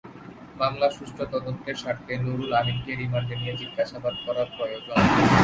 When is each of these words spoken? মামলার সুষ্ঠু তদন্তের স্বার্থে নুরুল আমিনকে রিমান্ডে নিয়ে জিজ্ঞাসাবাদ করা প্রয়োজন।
মামলার 0.59 0.95
সুষ্ঠু 0.97 1.23
তদন্তের 1.33 1.75
স্বার্থে 1.81 2.13
নুরুল 2.23 2.51
আমিনকে 2.61 2.91
রিমান্ডে 2.93 3.35
নিয়ে 3.41 3.53
জিজ্ঞাসাবাদ 3.61 4.15
করা 4.25 4.43
প্রয়োজন। 4.55 4.97